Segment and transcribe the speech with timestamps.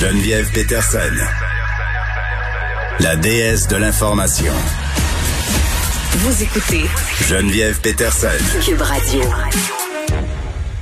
[0.00, 0.98] Geneviève Peterson.
[3.00, 4.52] La déesse de l'information.
[6.18, 6.82] Vous écoutez
[7.26, 8.28] Geneviève Peterson.
[8.62, 9.22] Cube Radio.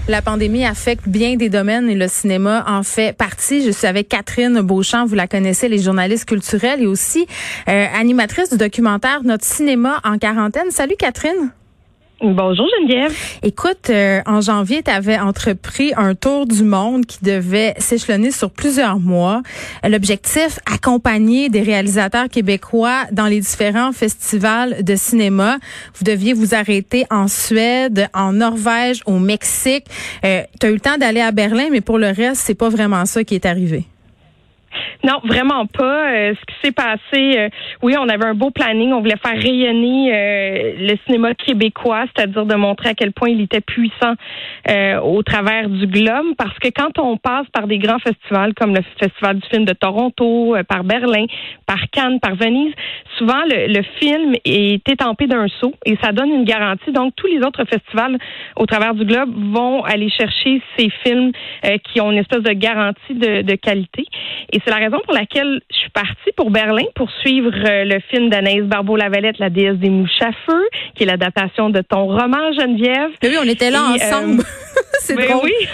[0.09, 3.65] La pandémie affecte bien des domaines et le cinéma en fait partie.
[3.65, 7.29] Je suis avec Catherine Beauchamp, vous la connaissez, les journalistes culturels et aussi
[7.69, 10.73] euh, animatrice du documentaire Notre cinéma en quarantaine.
[10.73, 11.53] Salut Catherine.
[12.21, 13.13] Bonjour Geneviève.
[13.43, 18.51] Écoute, euh, en janvier, tu avais entrepris un tour du monde qui devait s'échelonner sur
[18.51, 19.43] plusieurs mois.
[19.83, 25.59] L'objectif, accompagner des réalisateurs québécois dans les différents festivals de cinéma.
[25.97, 29.87] Vous deviez vous arrêter en Suède, en Norvège, au Mexique.
[30.25, 32.69] Euh, tu as eu le temps d'aller à Berlin, mais pour le reste, c'est pas
[32.69, 33.85] vraiment ça qui est arrivé.
[35.05, 36.13] Non, vraiment pas.
[36.13, 37.49] Euh, ce qui s'est passé, euh,
[37.83, 38.93] oui, on avait un beau planning.
[38.93, 43.41] On voulait faire rayonner euh, le cinéma québécois, c'est-à-dire de montrer à quel point il
[43.41, 44.15] était puissant
[45.03, 46.35] au travers du globe.
[46.39, 49.73] Parce que quand on passe par des grands festivals comme le Festival du film de
[49.73, 51.27] Toronto, par Berlin,
[51.67, 52.73] par Cannes, par Venise,
[53.19, 56.93] souvent le, film est étampé d'un saut et ça donne une garantie.
[56.93, 58.19] Donc, tous les autres festivals
[58.57, 61.33] au travers du globe vont aller chercher ces films
[61.85, 64.07] qui ont une espèce de garantie de, qualité.
[64.65, 68.31] C'est la raison pour laquelle je suis partie pour Berlin pour suivre euh, le film
[68.31, 73.11] d'Anaïs Barbeau-Lavalette, La déesse des mouches à feu, qui est l'adaptation de ton roman, Geneviève.
[73.23, 74.41] Oui, on était là ensemble.
[74.41, 74.45] Euh,
[75.01, 75.45] c'est ben drôle.
[75.45, 75.69] Oui.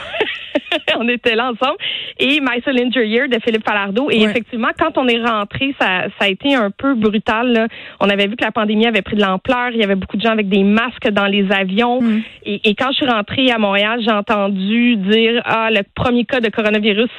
[0.98, 1.78] on était là ensemble.
[2.18, 4.10] Et My Cylinder Year de Philippe Falardeau.
[4.10, 7.52] Et effectivement, quand on est rentré, ça, ça a été un peu brutal.
[7.52, 7.68] Là.
[8.00, 9.70] On avait vu que la pandémie avait pris de l'ampleur.
[9.72, 12.00] Il y avait beaucoup de gens avec des masques dans les avions.
[12.00, 12.22] Mm.
[12.44, 16.40] Et, et, quand je suis rentrée à Montréal, j'ai entendu dire ah le premier cas
[16.40, 17.10] de coronavirus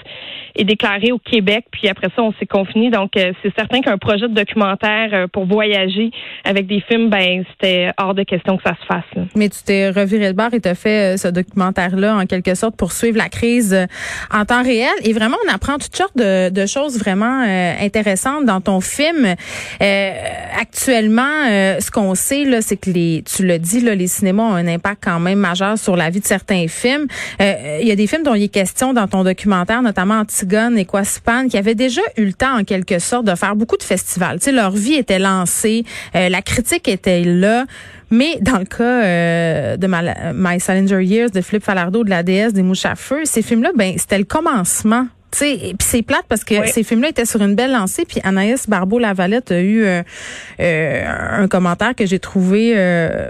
[0.56, 1.66] est déclaré au Québec.
[1.72, 2.90] Puis après ça, on s'est confiné.
[2.90, 6.12] Donc euh, c'est certain qu'un projet de documentaire euh, pour voyager
[6.44, 9.28] avec des films, ben c'était hors de question que ça se fasse.
[9.36, 12.76] Mais tu t'es reviré le bar et t'as fait euh, ce documentaire-là en quelque sorte
[12.76, 13.88] pour suivre la crise
[14.32, 14.92] en temps réel.
[15.04, 17.42] Et vraiment, on apprend toutes sortes de, de choses vraiment
[17.80, 19.36] intéressantes dans ton film.
[19.80, 21.48] actuellement,
[21.80, 24.68] ce qu'on sait là, c'est que les, tu le dis, là, les cinémas ont un
[24.68, 27.08] impact quand même majeur sur la vie de certains films.
[27.40, 30.86] Il y a des films dont il est question dans ton documentaire, notamment Antigone et
[30.86, 34.40] Quaspan, qui avaient déjà eu le temps en quelque sorte de faire beaucoup de festivals.
[34.40, 35.84] Tu leur vie était lancée,
[36.14, 37.66] la critique était là.
[38.12, 42.54] Mais dans le cas euh, de My, My Years de Philippe Falardeau, de la déesse
[42.54, 45.08] des mouches à feu, ces films-là, ben c'était le commencement
[45.40, 48.04] puis c'est plate parce que ces films-là étaient sur une belle lancée.
[48.06, 50.04] Puis Anaïs Barbeau-Lavalette a eu euh,
[50.60, 52.74] euh, un commentaire que j'ai trouvé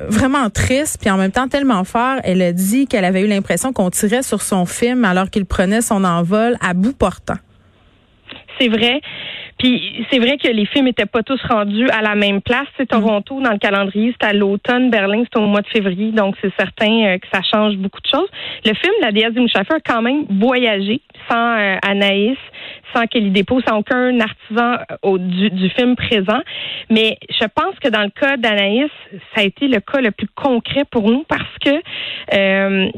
[0.10, 2.16] vraiment triste, puis en même temps tellement fort.
[2.24, 5.82] Elle a dit qu'elle avait eu l'impression qu'on tirait sur son film alors qu'il prenait
[5.82, 7.38] son envol à bout portant.
[8.60, 9.00] C'est vrai.
[9.62, 12.66] Puis c'est vrai que les films étaient pas tous rendus à la même place.
[12.78, 14.90] C'est Toronto dans le calendrier, c'est à l'automne.
[14.90, 18.08] Berlin, c'est au mois de février, donc c'est certain euh, que ça change beaucoup de
[18.08, 18.28] choses.
[18.66, 22.38] Le film La déesse des a quand même voyagé sans euh, Anaïs,
[22.92, 26.42] sans Kelly Dépôt, sans aucun artisan euh, du, film présent.
[26.90, 28.90] Mais je pense que dans le cas d'Anaïs,
[29.36, 31.82] ça a été le cas le plus concret pour nous parce que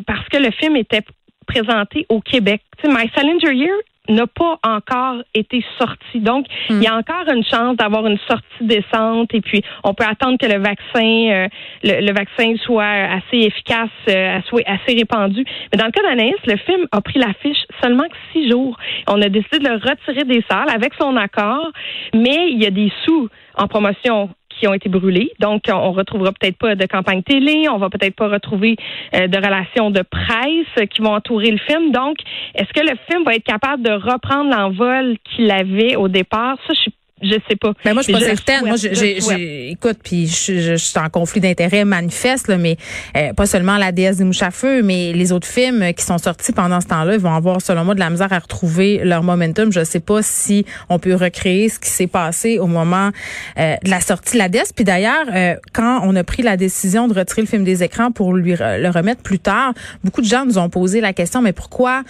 [0.06, 1.03] parce que le film était
[1.45, 2.62] présenté au Québec.
[2.78, 3.75] Tu sais, My Salinger Year
[4.09, 6.19] n'a pas encore été sorti.
[6.19, 7.00] Donc, il y a hmm.
[7.00, 11.31] encore une chance d'avoir une sortie décente et puis on peut attendre que le vaccin,
[11.31, 11.47] euh,
[11.84, 15.46] le, vaccin soit assez efficace, euh, assez répandu.
[15.72, 18.78] Mais dans le cas d'Anaïs, le film a pris l'affiche seulement que six jours.
[19.08, 21.72] On a décidé de le retirer des salles avec son accord,
[22.13, 24.30] mais il y a des sous en promotion
[24.68, 25.31] ont été brûlés.
[25.40, 28.75] Donc, on retrouvera peut-être pas de campagne télé, on va peut-être pas retrouver
[29.16, 31.91] euh, de relations de presse qui vont entourer le film.
[31.91, 32.18] Donc,
[32.56, 36.57] est-ce que le film va être capable de reprendre l'envol qu'il avait au départ?
[36.68, 36.94] Ça, je suis
[37.24, 37.74] je sais pas.
[37.86, 38.66] Mais moi, je suis pas certaine.
[38.66, 42.78] moi, j'ai, écoute, puis je, je, suis en conflit d'intérêt manifeste, là, mais
[43.16, 46.18] euh, pas seulement la déesse des mouches à feu, mais les autres films qui sont
[46.18, 49.24] sortis pendant ce temps-là, ils vont avoir, selon moi, de la misère à retrouver leur
[49.24, 49.72] momentum.
[49.72, 53.10] Je sais pas si on peut recréer ce qui s'est passé au moment
[53.58, 54.74] euh, de la sortie de la déesse.
[54.74, 58.12] Puis d'ailleurs, euh, quand on a pris la décision de retirer le film des écrans
[58.12, 59.74] pour lui le remettre plus tard,
[60.04, 62.04] beaucoup de gens nous ont posé la question, mais pourquoi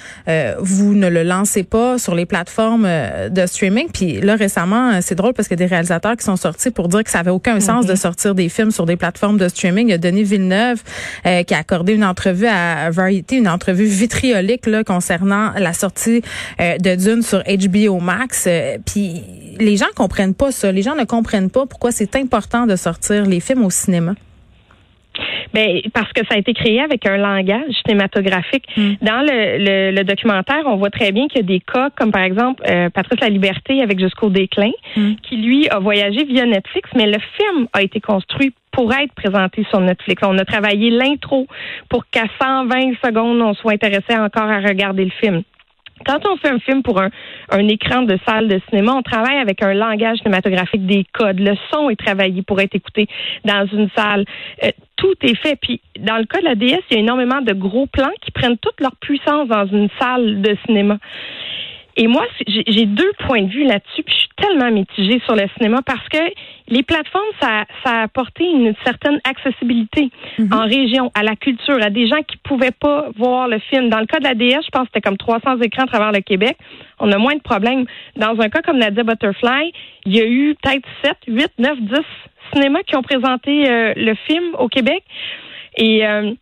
[0.59, 2.87] vous ne le lancez pas sur les plateformes
[3.29, 3.87] de streaming?
[3.93, 6.87] Puis là, récemment, c'est drôle parce qu'il y a des réalisateurs qui sont sortis pour
[6.87, 9.87] dire que ça avait aucun sens de sortir des films sur des plateformes de streaming.
[9.87, 10.81] Il y a Denis Villeneuve
[11.25, 16.21] euh, qui a accordé une entrevue à Variety, une entrevue vitriolique là, concernant la sortie
[16.59, 18.45] euh, de Dune sur HBO Max.
[18.47, 19.21] Euh, puis
[19.59, 20.71] les gens comprennent pas ça.
[20.71, 24.15] Les gens ne comprennent pas pourquoi c'est important de sortir les films au cinéma.
[25.53, 28.65] Ben, parce que ça a été créé avec un langage cinématographique.
[28.75, 28.93] Mm.
[29.01, 32.11] Dans le, le, le documentaire, on voit très bien qu'il y a des cas comme
[32.11, 35.13] par exemple euh, Patrice La Liberté avec Jusqu'au déclin, Mm.
[35.23, 39.65] qui lui a voyagé via Netflix, mais le film a été construit pour être présenté
[39.69, 40.21] sur Netflix.
[40.25, 41.47] On a travaillé l'intro
[41.89, 45.43] pour qu'à 120 secondes, on soit intéressé encore à regarder le film.
[46.05, 47.09] Quand on fait un film pour un,
[47.49, 51.39] un écran de salle de cinéma, on travaille avec un langage cinématographique, des codes.
[51.39, 53.07] Le son est travaillé pour être écouté
[53.45, 54.25] dans une salle.
[54.63, 55.57] Euh, tout est fait.
[55.61, 58.31] Puis, dans le cas de la DS, il y a énormément de gros plans qui
[58.31, 60.97] prennent toute leur puissance dans une salle de cinéma.
[61.95, 65.47] Et moi, j'ai deux points de vue là-dessus, puis je suis tellement mitigée sur le
[65.55, 66.17] cinéma parce que
[66.69, 70.09] les plateformes, ça, ça a apporté une certaine accessibilité
[70.51, 73.89] en région, à la culture, à des gens qui pouvaient pas voir le film.
[73.89, 76.11] Dans le cas de la DS, je pense que c'était comme 300 écrans à travers
[76.11, 76.57] le Québec.
[76.99, 77.85] On a moins de problèmes.
[78.15, 79.71] Dans un cas comme Nadia Butterfly,
[80.05, 81.99] il y a eu peut-être 7, 8, 9, 10
[82.53, 85.03] cinémas qui ont présenté euh, le film au Québec.
[85.77, 86.33] Et euh,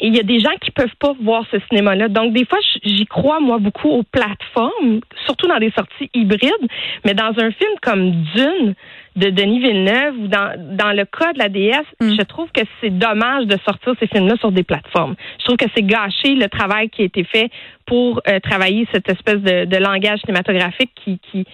[0.00, 2.08] il y a des gens qui peuvent pas voir ce cinéma-là.
[2.08, 6.68] Donc, des fois, j'y crois, moi, beaucoup aux plateformes, surtout dans des sorties hybrides.
[7.04, 8.74] Mais dans un film comme Dune
[9.16, 12.14] de Denis Villeneuve ou dans, dans le cas de la DS, Mm.
[12.18, 15.14] je trouve que c'est dommage de sortir ces films-là sur des plateformes.
[15.40, 17.50] Je trouve que c'est gâcher le travail qui a été fait
[17.86, 21.18] pour euh, travailler cette espèce de, de langage cinématographique qui...
[21.30, 21.46] qui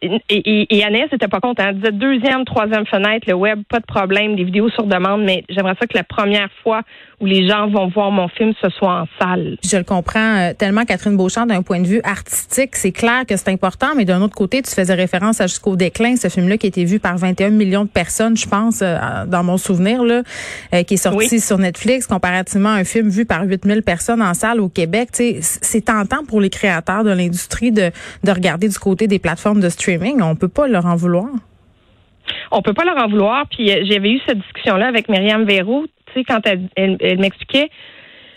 [0.00, 1.58] et, et, et Annès n'était pas contente.
[1.58, 5.44] Elle disait deuxième, troisième fenêtre, le web, pas de problème, des vidéos sur demande, mais
[5.48, 6.82] j'aimerais ça que la première fois
[7.20, 9.56] où les gens vont voir mon film, ce soit en salle.
[9.64, 12.76] Je le comprends euh, tellement, Catherine Beauchamp, d'un point de vue artistique.
[12.76, 16.14] C'est clair que c'est important, mais d'un autre côté, tu faisais référence à Jusqu'au déclin,
[16.14, 18.96] ce film-là qui a été vu par 21 millions de personnes, je pense, euh,
[19.26, 20.22] dans mon souvenir, là,
[20.74, 21.40] euh, qui est sorti Oui.
[21.40, 25.08] sur Netflix, comparativement à un film vu par 8000 personnes en salle au Québec.
[25.12, 27.90] C'est tentant pour les créateurs de l'industrie de,
[28.24, 30.20] de regarder du côté des plateformes de streaming.
[30.22, 31.26] On peut pas leur en vouloir.
[32.50, 33.46] on peut pas leur en vouloir.
[33.48, 37.18] Puis euh, j'avais eu cette discussion-là avec Myriam Verrou, tu sais, quand elle, elle, elle
[37.18, 37.70] m'expliquait.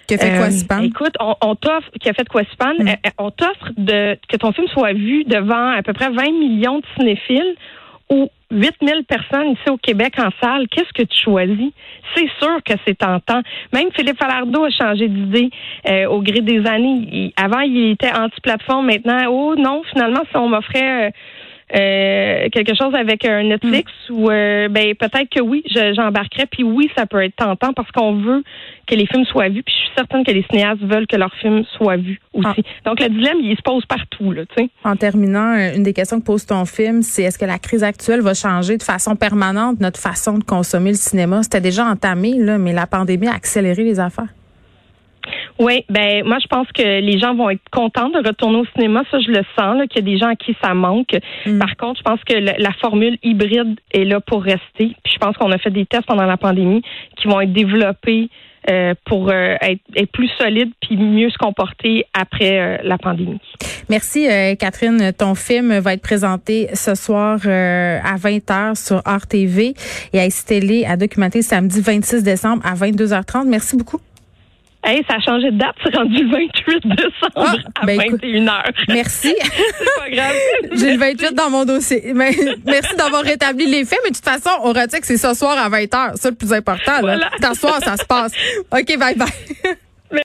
[0.07, 0.47] Que fait quoi,
[0.77, 0.81] euh?
[0.83, 2.88] Écoute, on, on t'offre, qui a fait quoi Mm.
[2.88, 6.79] euh, on t'offre de que ton film soit vu devant à peu près 20 millions
[6.79, 7.56] de cinéphiles
[8.09, 10.68] ou 8000 personnes ici au Québec en salle.
[10.69, 11.71] Qu'est-ce que tu choisis?
[12.15, 13.42] C'est sûr que c'est tentant.
[13.74, 15.50] Même Philippe Falardeau a changé d'idée
[15.89, 17.33] euh, au gré des années.
[17.38, 18.88] Avant, il était anti-plateforme.
[18.88, 21.07] Maintenant, oh non, finalement, si on m'offrait...
[21.07, 21.12] euh,
[21.73, 26.45] euh, quelque chose avec un Netflix ou euh, ben peut-être que oui, je- j'embarquerais.
[26.51, 28.44] Puis oui, ça peut être tentant parce qu'on veut
[28.88, 29.63] que les films soient vus.
[29.63, 32.63] Puis je suis certaine que les cinéastes veulent que leurs films soient vus aussi.
[32.85, 34.69] Donc le dilemme, il se pose partout là, tu sais.
[34.83, 37.83] En terminant, euh, une des questions que pose ton film, c'est est-ce que la crise
[37.83, 41.44] actuelle va changer de façon permanente notre façon de consommer le cinéma?
[41.44, 44.27] C'était déjà entamé, là, mais la pandémie a accéléré les affaires.
[45.62, 49.04] Oui, ben moi je pense que les gens vont être contents de retourner au cinéma,
[49.12, 51.16] ça je le sens là, qu'il y a des gens à qui ça manque.
[51.46, 51.60] Mm.
[51.60, 54.96] Par contre, je pense que le- la formule hybride est là pour rester.
[55.04, 56.81] Puis je pense qu'on a fait des tests pendant la pandémie
[57.16, 58.30] qui vont être développés
[58.69, 63.40] euh, pour euh, être, être plus solides puis mieux se comporter après euh, la pandémie.
[63.90, 65.12] Merci, euh, Catherine.
[65.18, 69.74] Ton film va être présenté ce soir euh, à 20h sur Art TV
[70.13, 73.48] et à Télé à documenter samedi 26 décembre à 22h30.
[73.48, 74.00] Merci beaucoup.
[74.83, 78.22] Hey, ça a changé de date, c'est rendu le 28 décembre Ah, à ben, écoute,
[78.24, 78.63] 21h.
[78.88, 79.36] Merci.
[79.39, 80.36] C'est pas grave.
[80.75, 82.12] J'ai le 28 dans mon dossier.
[82.15, 82.32] Mais,
[82.65, 85.58] merci d'avoir rétabli les faits, mais de toute façon, on retient que c'est ce soir
[85.58, 86.13] à 20h.
[86.15, 86.94] C'est le plus important.
[86.94, 87.01] Là.
[87.01, 87.29] Voilà.
[87.39, 88.32] C'est ce soir, ça se passe.
[88.72, 89.27] OK, bye bye.